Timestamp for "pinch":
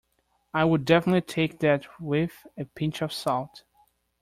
2.65-3.03